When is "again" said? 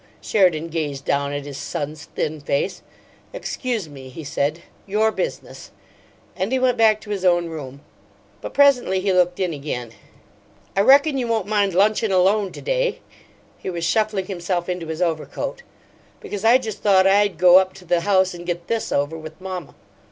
9.53-9.91